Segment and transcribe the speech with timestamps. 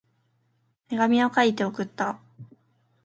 [0.87, 2.19] 手紙を書いて送った。